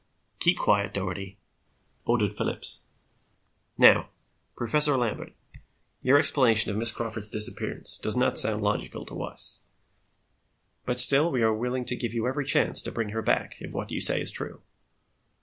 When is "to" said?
9.05-9.21, 11.85-11.95, 12.81-12.91